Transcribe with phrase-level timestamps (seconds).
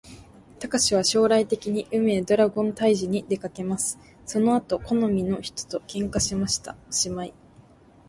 [0.57, 3.99] たかしは将来的に、海へドラゴン退治にでかけます。
[4.25, 6.75] その後好みの人と喧嘩しました。
[6.89, 7.35] おしまい